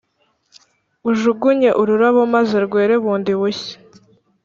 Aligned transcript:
Ujugunye 1.11 1.69
ururabo 1.81 2.21
maze 2.33 2.55
rwere 2.65 2.93
bundi 3.03 3.31
bushya 3.39 3.77